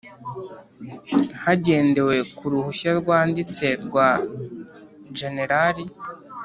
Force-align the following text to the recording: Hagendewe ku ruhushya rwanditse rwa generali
Hagendewe 1.43 2.15
ku 2.37 2.45
ruhushya 2.51 2.91
rwanditse 2.99 3.65
rwa 3.85 4.09
generali 5.17 5.83